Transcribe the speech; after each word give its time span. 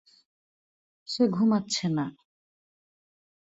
সে 1.07 1.23
ঘুমাচ্ছে 1.27 1.87
না। 1.89 2.05